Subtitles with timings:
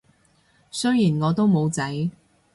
[0.71, 2.09] 雖然我都冇仔